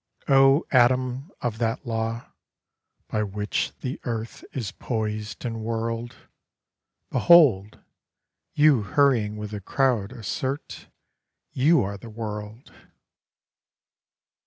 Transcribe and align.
"O 0.27 0.65
atom 0.71 1.31
of 1.41 1.59
that 1.59 1.85
law, 1.85 2.31
by 3.07 3.21
which 3.21 3.71
the 3.81 3.99
earth 4.03 4.43
Is 4.51 4.71
poised 4.71 5.45
and 5.45 5.61
whirled; 5.61 6.15
Behold! 7.11 7.79
you 8.55 8.81
hurrying 8.81 9.37
with 9.37 9.51
the 9.51 9.61
crowd 9.61 10.11
assert 10.11 10.87
You 11.51 11.83
are 11.83 11.99
the 11.99 12.09
world." 12.09 12.73